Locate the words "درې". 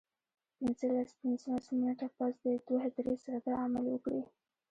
2.95-3.13